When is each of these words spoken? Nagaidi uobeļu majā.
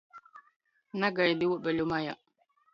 Nagaidi 1.05 1.47
uobeļu 1.53 1.89
majā. 1.95 2.19